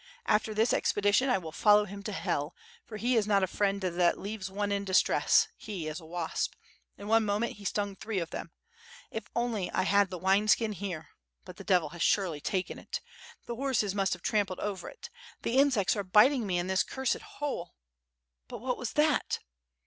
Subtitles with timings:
[0.25, 2.55] After this expedition, I will follow him to hell,
[2.87, 6.55] for he is not a friend that leaves one in distress, he is a wasp.
[6.97, 8.49] In one moment he stung three of them.
[9.11, 11.09] If I only had the wine skin here;
[11.45, 12.99] but the Devil has surely taken it.
[13.45, 15.11] The horses must have trampled over it.
[15.43, 17.75] The insects are biting me in this cursed hole.
[18.47, 19.37] But what was that?"